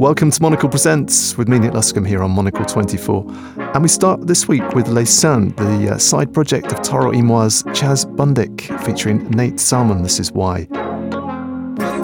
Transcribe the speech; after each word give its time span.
Welcome 0.00 0.30
to 0.30 0.40
Monocle 0.40 0.70
Presents 0.70 1.36
with 1.36 1.46
me, 1.46 1.58
Nick 1.58 1.72
Luscombe, 1.72 2.08
here 2.08 2.22
on 2.22 2.30
Monocle 2.30 2.64
24. 2.64 3.22
And 3.74 3.82
we 3.82 3.88
start 3.88 4.26
this 4.26 4.48
week 4.48 4.66
with 4.70 4.88
Les 4.88 5.04
Sins, 5.04 5.52
the 5.56 5.90
uh, 5.92 5.98
side 5.98 6.32
project 6.32 6.72
of 6.72 6.80
Toro 6.80 7.10
y 7.10 7.20
Moi's 7.20 7.62
Chaz 7.74 8.06
Bundick, 8.16 8.62
featuring 8.86 9.28
Nate 9.28 9.60
Salman. 9.60 10.02
This 10.02 10.18
is 10.18 10.32
why. 10.32 10.62
Why 10.70 12.00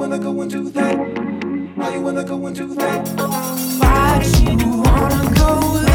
wanna 0.00 0.18
go 0.18 0.40
and 0.40 0.50
do 0.50 0.70
that? 0.70 0.96
How 1.76 1.90
you 1.90 2.00
wanna 2.00 2.24
go 2.24 2.46
and 2.46 2.56
do 2.56 2.74
that? 2.74 3.06
Why 3.80 4.22
you 4.40 4.56
wanna 4.80 5.34
go? 5.34 5.89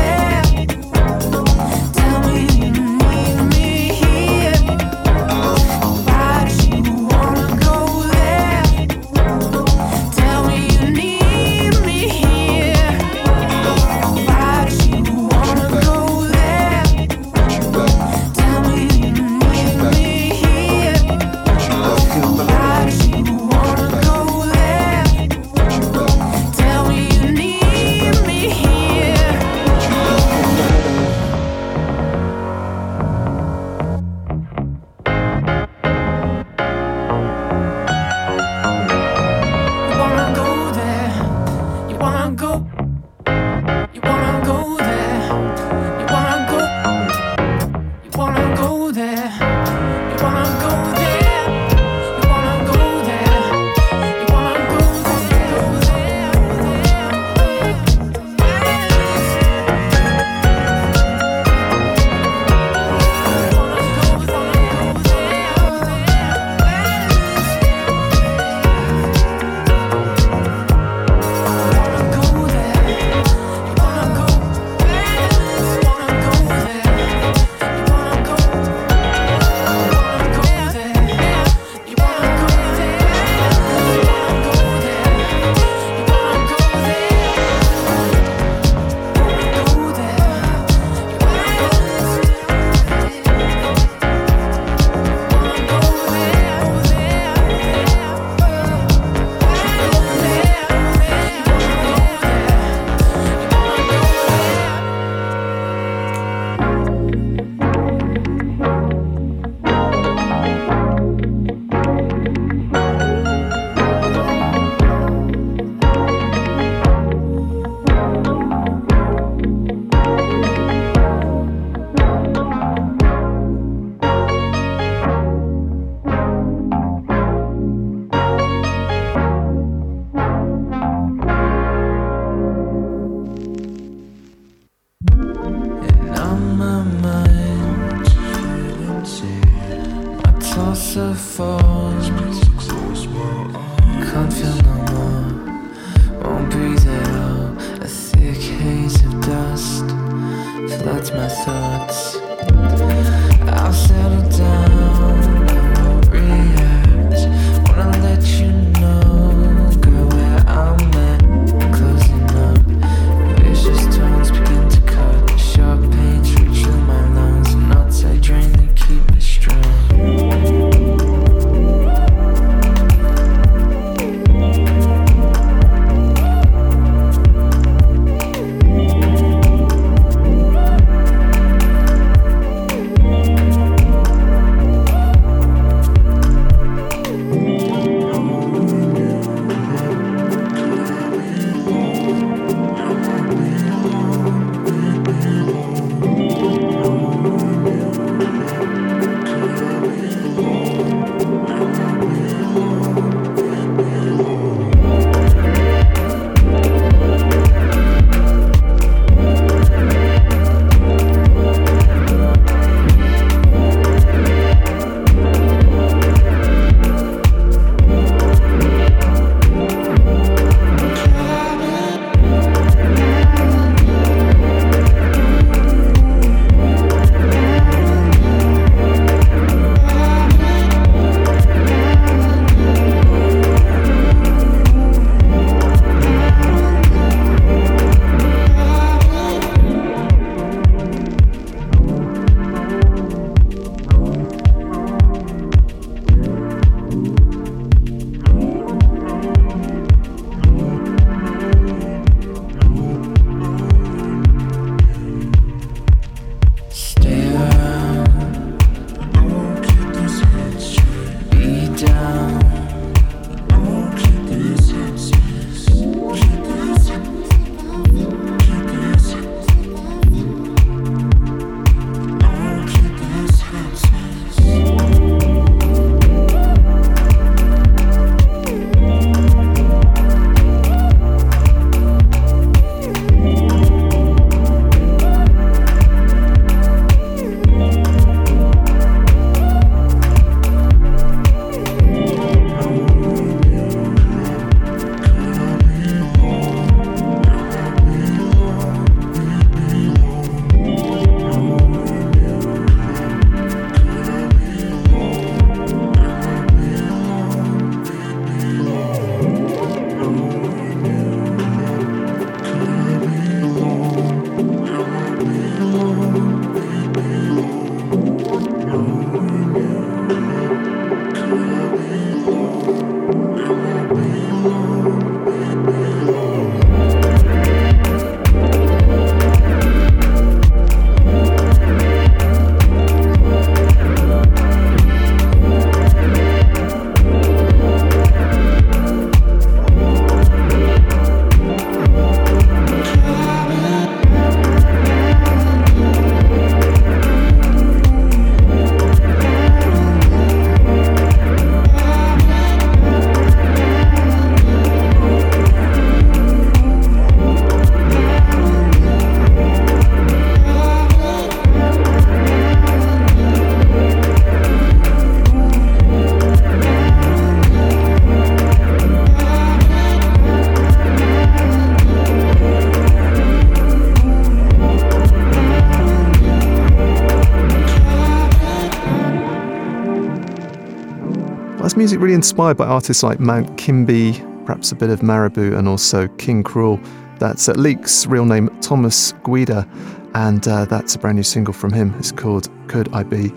Music 381.77 381.99
really 381.99 382.13
inspired 382.13 382.57
by 382.57 382.65
artists 382.65 383.03
like 383.03 383.19
Mount 383.19 383.57
Kimbie, 383.57 384.13
perhaps 384.45 384.71
a 384.71 384.75
bit 384.75 384.89
of 384.89 385.01
Marabou, 385.01 385.57
and 385.57 385.67
also 385.67 386.07
King 386.17 386.43
Krule. 386.43 386.83
That's 387.19 387.49
uh, 387.49 387.53
Leak's 387.53 388.05
real 388.05 388.25
name, 388.25 388.49
Thomas 388.61 389.13
Guida, 389.23 389.67
and 390.13 390.47
uh, 390.47 390.65
that's 390.65 390.95
a 390.95 390.99
brand 390.99 391.17
new 391.17 391.23
single 391.23 391.53
from 391.53 391.73
him. 391.73 391.93
It's 391.97 392.11
called 392.11 392.49
Could 392.67 392.93
I 392.93 393.03
Be? 393.03 393.31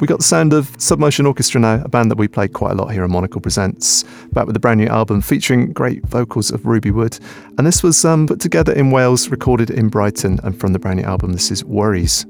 We 0.00 0.06
got 0.06 0.18
the 0.18 0.24
sound 0.24 0.52
of 0.52 0.70
Submotion 0.76 1.26
Orchestra 1.26 1.60
now, 1.60 1.82
a 1.82 1.88
band 1.88 2.10
that 2.10 2.18
we 2.18 2.28
play 2.28 2.48
quite 2.48 2.72
a 2.72 2.74
lot 2.74 2.88
here 2.88 3.04
on 3.04 3.10
Monocle 3.10 3.40
Presents, 3.40 4.04
back 4.32 4.46
with 4.46 4.56
a 4.56 4.60
brand 4.60 4.80
new 4.80 4.88
album 4.88 5.22
featuring 5.22 5.72
great 5.72 6.04
vocals 6.06 6.50
of 6.50 6.66
Ruby 6.66 6.90
Wood. 6.90 7.18
And 7.56 7.66
this 7.66 7.82
was 7.82 8.04
um, 8.04 8.26
put 8.26 8.40
together 8.40 8.72
in 8.72 8.90
Wales, 8.90 9.30
recorded 9.30 9.70
in 9.70 9.88
Brighton, 9.88 10.40
and 10.42 10.58
from 10.58 10.72
the 10.74 10.78
brand 10.78 11.00
new 11.00 11.06
album, 11.06 11.32
this 11.32 11.50
is 11.50 11.64
Worries. 11.64 12.26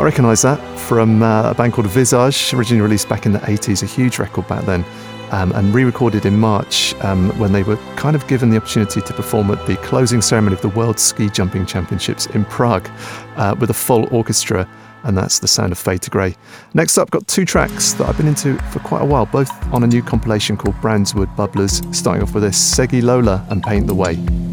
Might 0.00 0.06
recognise 0.06 0.40
that 0.40 0.78
from 0.78 1.22
uh, 1.22 1.50
a 1.50 1.54
band 1.54 1.74
called 1.74 1.86
Visage, 1.88 2.54
originally 2.54 2.80
released 2.80 3.06
back 3.06 3.26
in 3.26 3.32
the 3.32 3.38
80s, 3.40 3.82
a 3.82 3.86
huge 3.86 4.18
record 4.18 4.48
back 4.48 4.64
then, 4.64 4.82
um, 5.30 5.52
and 5.52 5.74
re 5.74 5.84
recorded 5.84 6.24
in 6.24 6.40
March 6.40 6.94
um, 7.04 7.38
when 7.38 7.52
they 7.52 7.62
were 7.62 7.76
kind 7.96 8.16
of 8.16 8.26
given 8.26 8.48
the 8.48 8.56
opportunity 8.56 9.02
to 9.02 9.12
perform 9.12 9.50
at 9.50 9.66
the 9.66 9.76
closing 9.76 10.22
ceremony 10.22 10.56
of 10.56 10.62
the 10.62 10.70
World 10.70 10.98
Ski 10.98 11.28
Jumping 11.28 11.66
Championships 11.66 12.24
in 12.28 12.46
Prague 12.46 12.88
uh, 13.36 13.54
with 13.60 13.68
a 13.68 13.74
full 13.74 14.08
orchestra 14.10 14.66
and 15.02 15.18
that's 15.18 15.38
the 15.38 15.48
sound 15.48 15.70
of 15.70 15.76
Fade 15.76 16.00
to 16.00 16.08
Grey. 16.08 16.34
Next 16.72 16.96
up, 16.96 17.10
got 17.10 17.26
two 17.26 17.44
tracks 17.44 17.92
that 17.92 18.08
I've 18.08 18.16
been 18.16 18.28
into 18.28 18.56
for 18.70 18.78
quite 18.78 19.02
a 19.02 19.06
while, 19.06 19.26
both 19.26 19.50
on 19.70 19.84
a 19.84 19.86
new 19.86 20.02
compilation 20.02 20.56
called 20.56 20.76
Brownswood 20.76 21.36
Bubblers, 21.36 21.94
starting 21.94 22.22
off 22.22 22.32
with 22.32 22.42
this 22.42 22.56
Segi 22.58 23.02
Lola 23.02 23.46
and 23.50 23.62
Paint 23.62 23.86
the 23.86 23.94
Way. 23.94 24.49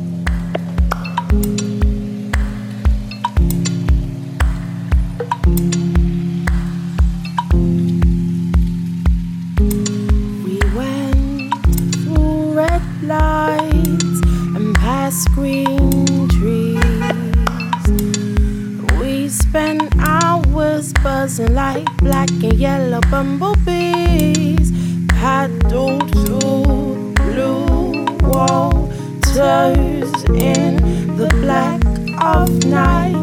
Like 21.78 21.98
black 21.98 22.30
and 22.32 22.54
yellow 22.54 23.02
bumblebees 23.12 24.72
paddled 25.10 26.10
through 26.12 27.14
blue 27.14 28.06
waters 28.22 30.12
in 30.30 30.78
the 31.18 31.28
black 31.42 31.82
of 32.22 32.50
night. 32.66 33.16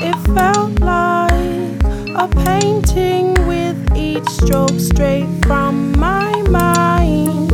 It 0.00 0.16
felt 0.34 0.80
like 0.80 1.78
a 2.16 2.28
painting 2.44 3.34
with 3.46 3.78
each 3.96 4.28
stroke 4.28 4.78
straight 4.80 5.28
from 5.46 5.92
my 5.98 6.42
mind. 6.48 7.52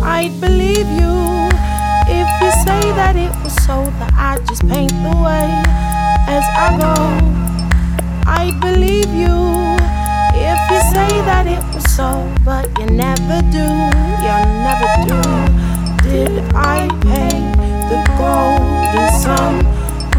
I'd 0.00 0.38
believe 0.38 0.88
you 1.00 1.16
if 2.08 2.28
you 2.42 2.50
say 2.66 2.82
that 3.00 3.16
it 3.16 3.32
was 3.42 3.54
so 3.64 3.84
that 4.00 4.12
I 4.14 4.38
just 4.44 4.68
paint 4.68 4.92
the 4.92 5.16
way 5.24 5.48
as 6.28 6.44
I 6.56 6.76
go. 6.78 7.35
I'd 8.38 8.60
believe 8.60 9.10
you 9.14 9.36
if 10.36 10.60
you 10.70 10.80
say 10.92 11.10
that 11.28 11.46
it 11.46 11.62
was 11.74 11.84
so, 11.94 12.10
but 12.44 12.66
you 12.78 12.86
never 12.86 13.40
do, 13.50 13.66
you 14.26 14.36
never 14.66 14.88
do. 15.08 15.20
Did 16.04 16.44
I 16.54 16.88
paint 17.00 17.56
the 17.90 18.00
golden 18.20 19.08
sun 19.22 19.54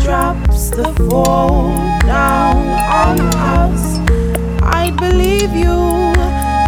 drops 0.04 0.72
that 0.72 0.96
fall 1.10 1.76
down 2.02 2.58
on 3.04 3.20
us? 3.62 4.00
I'd 4.64 4.98
believe 4.98 5.52
you 5.54 5.78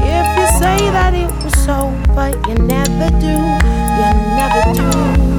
if 0.06 0.28
you 0.38 0.48
say 0.60 0.78
that 0.98 1.14
it 1.14 1.32
was 1.44 1.56
so, 1.66 1.92
but 2.16 2.36
you 2.48 2.56
never 2.56 3.10
do, 3.20 3.36
you 4.00 4.10
never 4.38 4.62
do. 4.74 5.39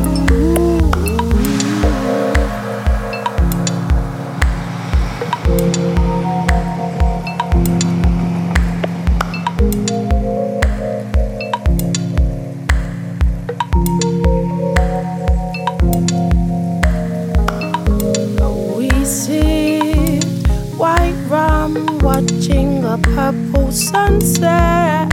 Purple 23.20 23.70
sunset. 23.70 25.06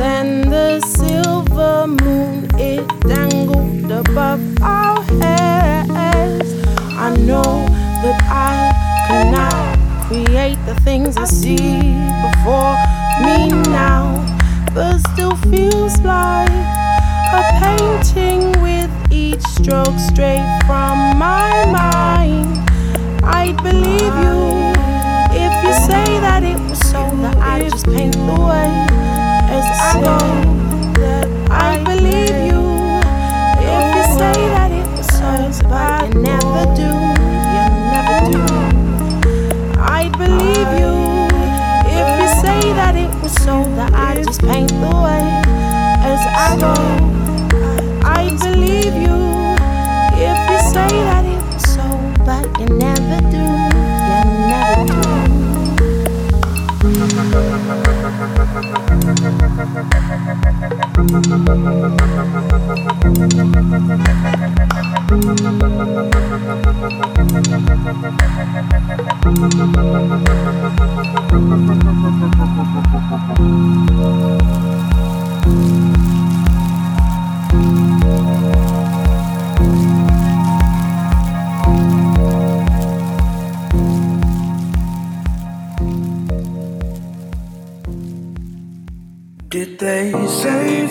Then 0.00 0.50
the 0.50 0.80
silver 0.80 1.86
moon 1.86 2.48
it 2.58 2.84
dangled 3.02 3.92
above 3.92 4.42
our 4.60 5.02
heads. 5.22 6.50
I 7.06 7.14
know 7.28 7.52
that 8.02 8.18
I 8.26 8.54
cannot 9.06 9.78
create 10.08 10.58
the 10.66 10.74
things 10.80 11.16
I 11.16 11.26
see 11.26 11.78
before 12.26 12.74
me 13.24 13.38
now, 13.70 14.04
but 14.74 14.98
still 15.12 15.36
feels 15.52 15.96
like 16.00 16.50
a 17.40 17.42
painting 17.62 18.42
with 18.60 18.90
each 19.12 19.42
stroke 19.42 19.98
straight 20.10 20.48
from 20.66 20.96
my 21.26 21.50
mind. 21.70 22.50
I'd 23.22 23.56
believe 23.62 24.14
you 24.24 24.73
say 25.86 26.08
that 26.20 26.42
it 26.42 26.58
was 26.68 26.78
so 26.90 27.02
that 27.22 27.36
I 27.38 27.68
just 27.68 27.86
paint 27.86 28.14
the 28.14 28.38
way 28.48 28.70
as 29.56 29.66
I 29.80 30.00
go. 30.06 30.18
I 31.50 31.82
believe 31.84 32.36
you 32.48 32.62
if 33.74 33.86
you 33.96 34.04
say 34.20 34.38
that 34.54 34.70
it 34.70 34.86
was 34.96 35.06
so, 35.18 35.68
but 35.68 36.14
you 36.14 36.20
never 36.22 36.64
do, 36.80 36.90
you 37.54 37.64
never 37.94 38.16
do. 38.32 38.42
I 39.80 40.08
believe 40.18 40.70
you 40.80 40.94
if 41.98 42.08
you 42.20 42.28
say 42.42 42.60
that 42.80 42.94
it 42.96 43.10
was 43.22 43.32
so 43.32 43.62
that 43.78 43.92
I 43.94 44.22
just 44.22 44.40
paint 44.40 44.70
the 44.70 44.94
way 45.04 45.24
as 46.12 46.22
I 46.46 46.56
go. 46.64 46.74
I 48.06 48.30
believe 48.42 48.94
you 49.06 49.16
if 50.16 50.38
you 50.50 50.58
say 50.72 50.90
that 51.08 51.13
Did 59.64 59.72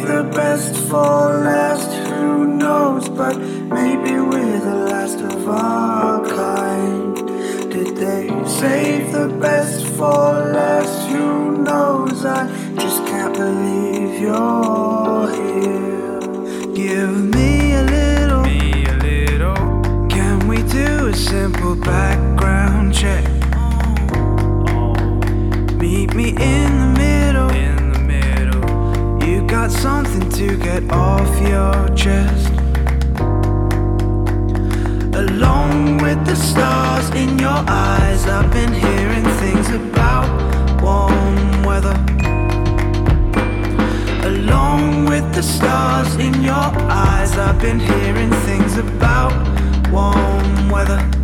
save 0.04 0.16
the 0.16 0.24
best 0.36 0.76
for 0.90 1.42
last? 1.44 1.90
Who 2.10 2.46
knows, 2.46 3.08
but 3.10 3.38
maybe 3.38 4.20
we're 4.20 4.60
the 4.60 4.76
last 4.90 5.20
of 5.22 5.48
our 5.48 6.28
kind. 6.28 7.16
Did 7.72 7.96
they 7.98 8.28
save 8.46 9.12
the 9.14 9.30
best 9.40 9.86
for 9.98 10.52
last? 10.58 11.10
Who 11.10 11.64
knows? 11.64 12.26
I 12.26 12.48
just 12.76 13.06
can't 13.06 13.34
believe 13.34 14.20
you're 14.20 15.32
here. 15.40 16.20
Give 16.74 17.14
me 17.36 17.74
a 17.74 17.84
little, 17.84 18.44
me 18.44 18.86
a 18.86 18.98
little. 18.98 19.56
Can 20.10 20.48
we 20.48 20.58
do 20.64 21.08
a 21.08 21.16
simple 21.16 21.76
background 21.76 22.94
check? 22.94 23.26
Oh. 24.68 24.94
Meet 25.78 26.14
me 26.14 26.30
in 26.30 26.38
the. 26.38 26.83
In 26.83 26.83
got 29.64 29.72
something 29.72 30.30
to 30.30 30.58
get 30.58 30.84
off 30.92 31.30
your 31.42 31.88
chest. 31.96 32.52
Along 35.16 36.00
with 36.00 36.26
the 36.26 36.36
stars 36.36 37.10
in 37.12 37.40
your 37.40 37.64
eyes, 37.70 38.26
I've 38.26 38.52
been 38.52 38.74
hearing 38.74 39.24
things 39.40 39.70
about 39.70 40.28
warm 40.82 41.64
weather. 41.64 41.96
Along 44.28 45.06
with 45.06 45.34
the 45.34 45.44
stars 45.44 46.14
in 46.16 46.44
your 46.44 46.70
eyes, 47.08 47.38
I've 47.38 47.62
been 47.62 47.80
hearing 47.80 48.32
things 48.48 48.78
about 48.78 49.32
warm 49.94 50.70
weather. 50.70 51.23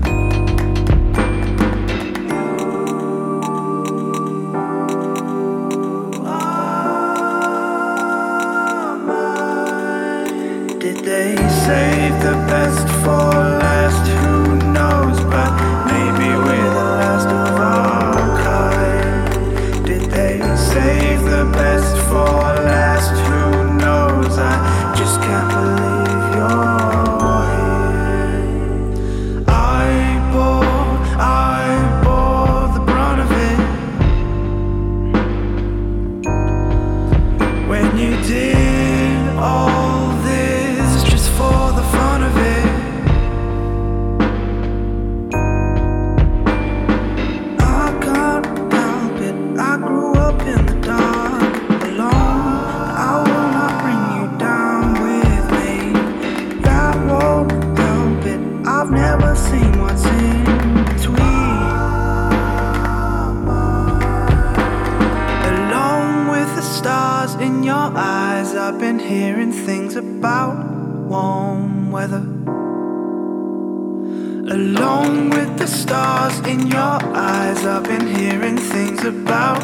Stars 75.70 76.40
in 76.48 76.68
your 76.68 77.00
eyes, 77.16 77.64
I've 77.66 77.84
been 77.84 78.08
hearing 78.16 78.58
things 78.58 79.04
about 79.06 79.64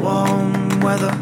warm 0.00 0.80
weather. 0.80 1.14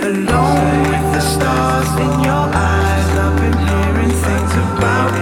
Along 0.00 0.82
with 0.90 1.06
the 1.14 1.20
stars 1.20 1.90
in 2.06 2.20
your 2.24 2.46
eyes, 2.70 3.10
I've 3.24 3.36
been 3.36 3.58
hearing 3.68 4.10
things 4.10 4.52
about 4.66 5.12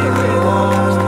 warm 0.44 0.88
weather. 0.88 1.03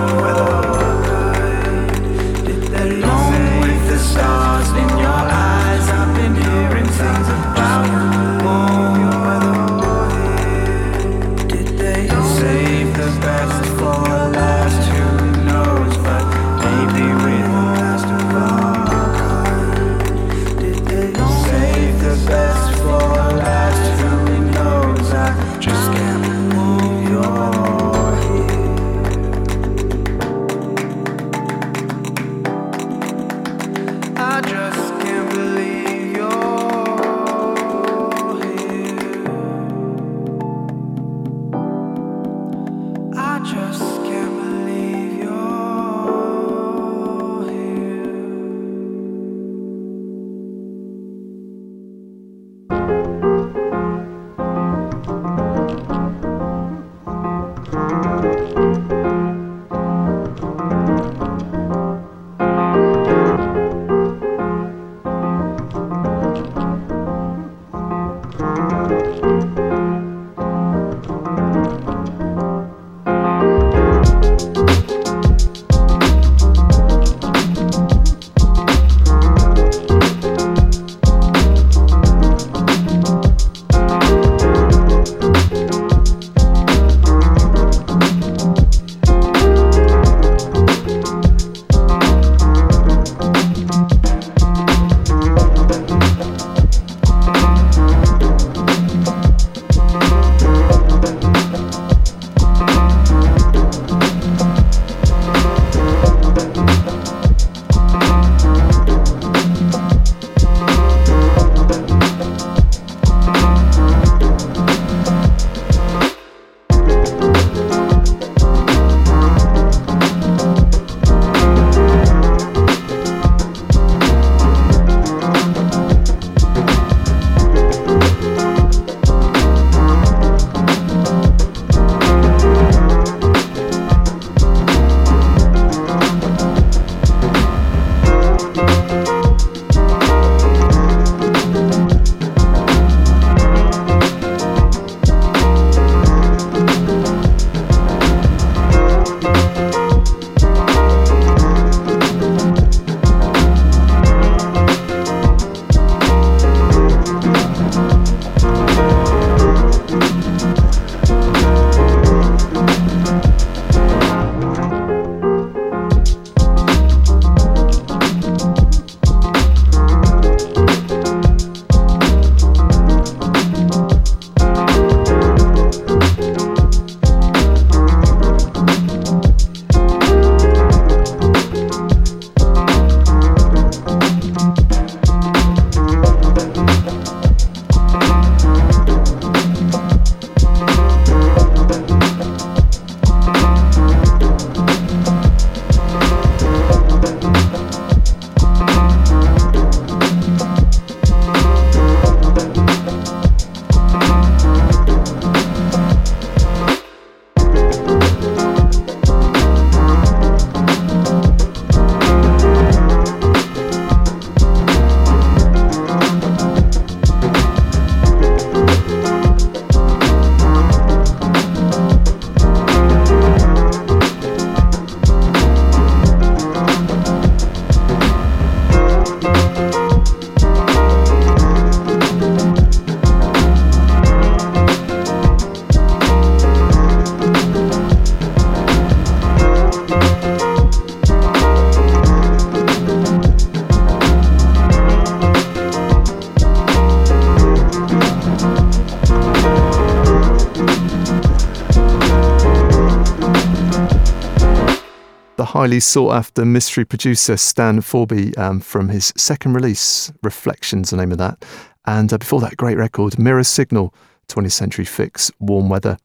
Highly 255.57 255.81
sought 255.81 256.13
after 256.13 256.45
mystery 256.45 256.85
producer 256.85 257.35
Stan 257.35 257.81
Forby 257.81 258.37
um, 258.37 258.61
from 258.61 258.91
his 258.91 259.11
second 259.17 259.55
release, 259.55 260.13
Reflections, 260.23 260.91
the 260.91 260.99
name 260.99 261.13
of 261.13 261.17
that. 261.17 261.43
And 261.87 262.13
uh, 262.13 262.19
before 262.19 262.43
that, 262.43 262.59
great 262.59 262.77
record, 262.77 263.19
Mirror 263.19 263.45
Signal, 263.45 263.95
20th 264.29 264.53
Century 264.53 264.85
Fix, 264.85 265.33
Warm 265.41 265.71
Weather. 265.71 265.97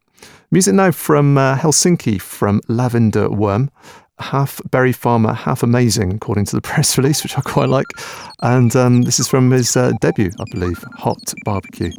Music 0.52 0.74
now 0.74 0.92
from 0.92 1.38
uh, 1.38 1.58
Helsinki, 1.58 2.22
from 2.22 2.62
Lavender 2.70 3.30
Worm. 3.30 3.70
half 4.20 4.62
Berry 4.72 4.94
Farmer, 4.94 5.34
half 5.34 5.64
amazing, 5.64 6.14
according 6.14 6.46
to 6.46 6.56
the 6.56 6.62
press 6.70 6.98
release, 6.98 7.22
which 7.22 7.38
I 7.38 7.42
quite 7.42 7.68
like. 7.68 7.88
And 8.42 8.74
um, 8.78 9.02
this 9.02 9.20
is 9.20 9.28
from 9.28 9.52
his 9.52 9.76
uh, 9.76 9.92
debut, 10.00 10.32
I 10.40 10.46
believe, 10.50 10.82
Hot 10.96 11.34
Barbecue. 11.44 11.92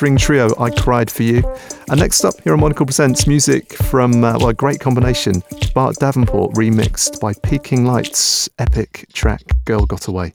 Buttering 0.00 0.16
Trio, 0.16 0.54
I 0.58 0.70
Cried 0.70 1.10
For 1.10 1.24
You. 1.24 1.42
And 1.90 2.00
next 2.00 2.24
up 2.24 2.32
here 2.42 2.54
on 2.54 2.60
Monocle 2.60 2.86
Presents 2.86 3.26
music 3.26 3.74
from, 3.74 4.24
uh, 4.24 4.38
well, 4.38 4.48
a 4.48 4.54
great 4.54 4.80
combination, 4.80 5.42
Bart 5.74 5.96
Davenport 5.96 6.54
remixed 6.54 7.20
by 7.20 7.34
Peaking 7.42 7.84
Lights' 7.84 8.48
epic 8.58 9.04
track 9.12 9.42
Girl 9.66 9.84
Got 9.84 10.08
Away. 10.08 10.32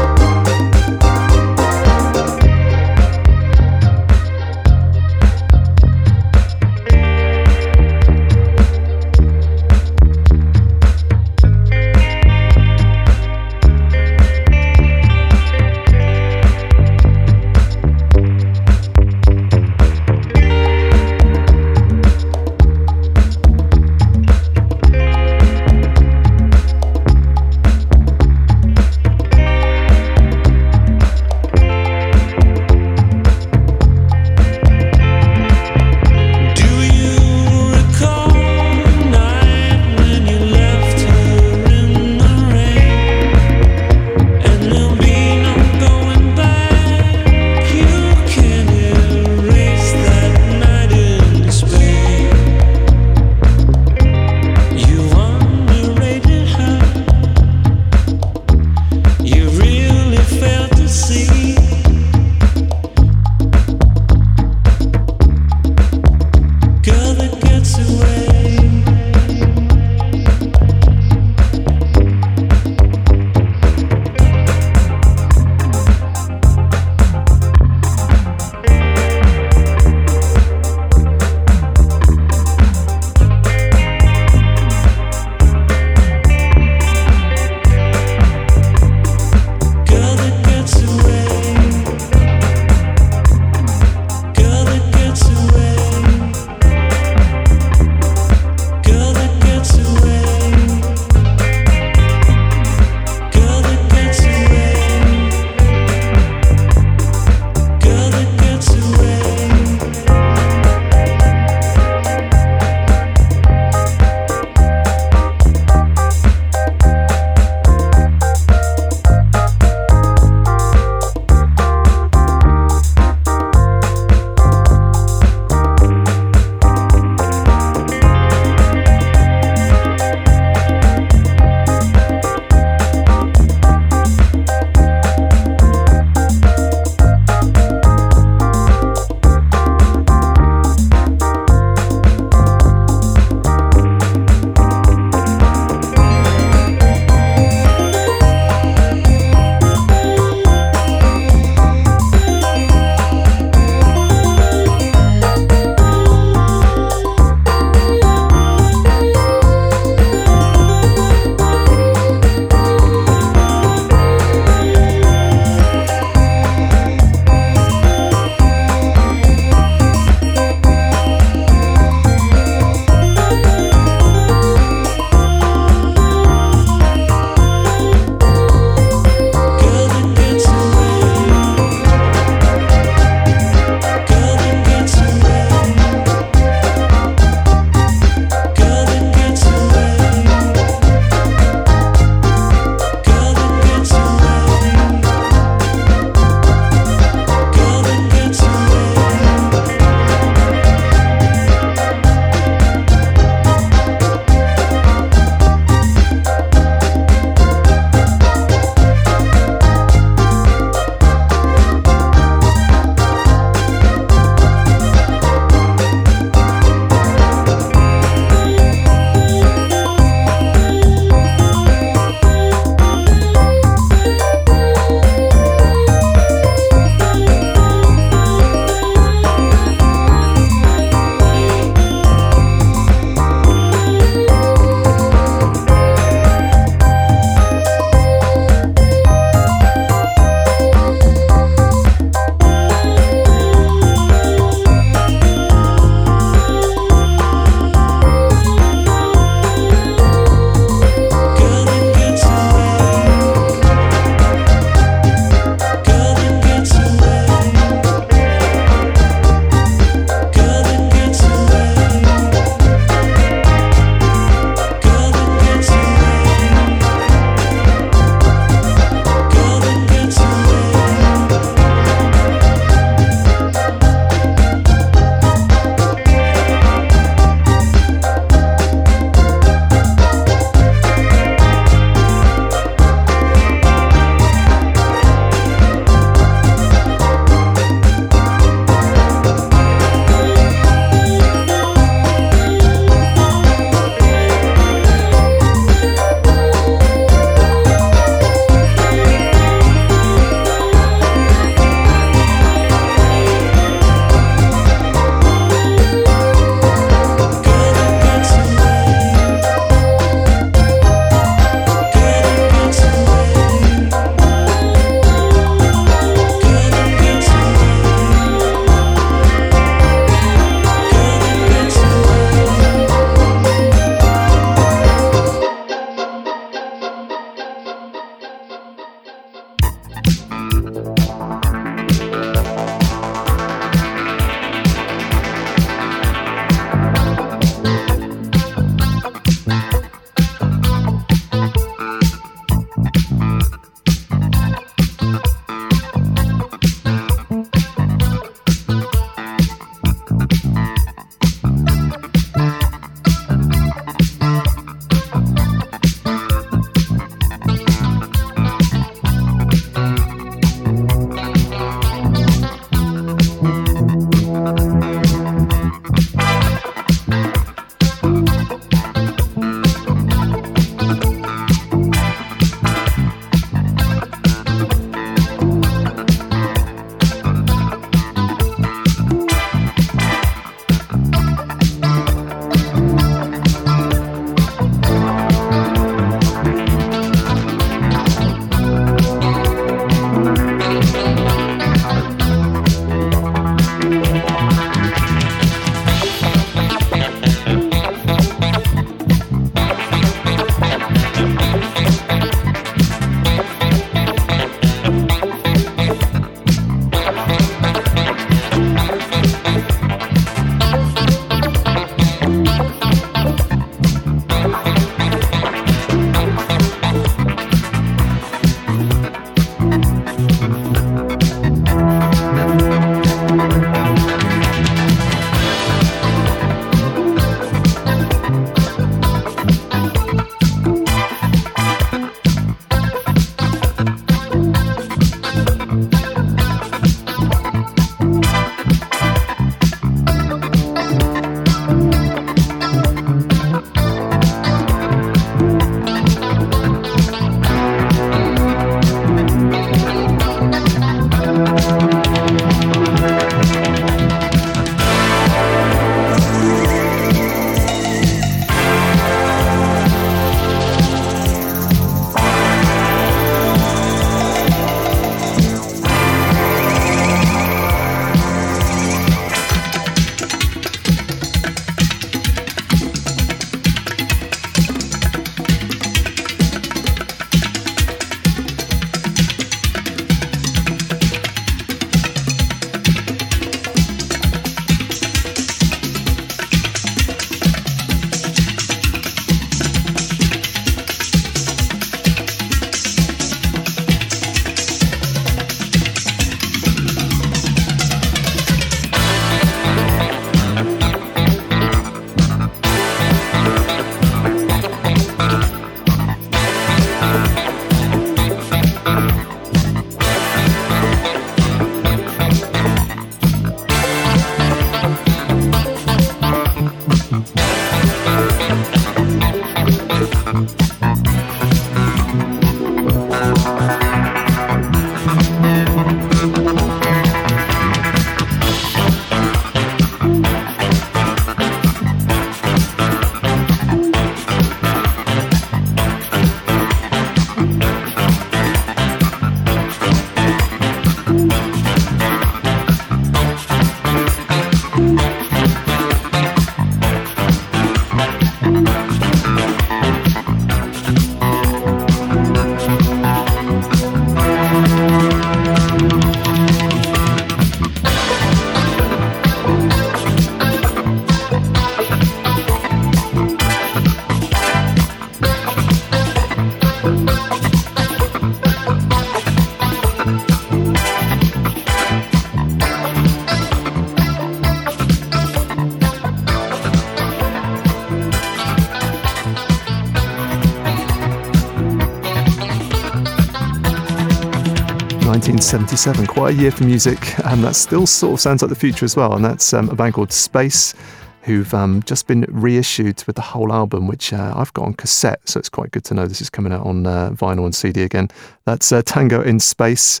1977. 585.52 586.06
Quite 586.06 586.34
a 586.34 586.40
year 586.40 586.52
for 586.52 586.62
music, 586.62 587.18
and 587.26 587.42
that 587.42 587.56
still 587.56 587.84
sort 587.84 588.12
of 588.12 588.20
sounds 588.20 588.40
like 588.40 588.50
the 588.50 588.54
future 588.54 588.84
as 588.84 588.94
well. 588.94 589.14
And 589.14 589.24
that's 589.24 589.52
um, 589.52 589.68
a 589.68 589.74
band 589.74 589.94
called 589.94 590.12
Space, 590.12 590.74
who've 591.22 591.52
um, 591.52 591.82
just 591.86 592.06
been 592.06 592.24
reissued 592.28 593.02
with 593.08 593.16
the 593.16 593.22
whole 593.22 593.52
album, 593.52 593.88
which 593.88 594.12
uh, 594.12 594.32
I've 594.36 594.52
got 594.52 594.66
on 594.66 594.74
cassette, 594.74 595.28
so 595.28 595.40
it's 595.40 595.48
quite 595.48 595.72
good 595.72 595.82
to 595.86 595.94
know 595.94 596.06
this 596.06 596.20
is 596.20 596.30
coming 596.30 596.52
out 596.52 596.64
on 596.64 596.86
uh, 596.86 597.10
vinyl 597.10 597.46
and 597.46 597.54
CD 597.54 597.82
again. 597.82 598.10
That's 598.44 598.70
uh, 598.70 598.82
Tango 598.82 599.22
in 599.22 599.40
Space. 599.40 600.00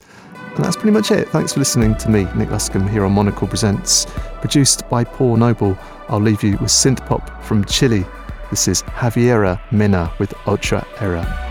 And 0.54 0.64
that's 0.64 0.76
pretty 0.76 0.92
much 0.92 1.10
it. 1.10 1.28
Thanks 1.30 1.54
for 1.54 1.58
listening 1.58 1.96
to 1.96 2.08
me, 2.08 2.28
Nick 2.36 2.50
Luscombe, 2.50 2.88
here 2.88 3.04
on 3.04 3.10
Monocle 3.10 3.48
Presents, 3.48 4.06
produced 4.40 4.88
by 4.88 5.02
Paul 5.02 5.36
Noble. 5.36 5.76
I'll 6.08 6.20
leave 6.20 6.44
you 6.44 6.52
with 6.58 6.70
synth 6.70 7.04
pop 7.08 7.42
from 7.42 7.64
Chile. 7.64 8.04
This 8.50 8.68
is 8.68 8.82
Javiera 8.84 9.60
Mena 9.72 10.12
with 10.20 10.30
Otra 10.44 10.86
Era. 11.02 11.49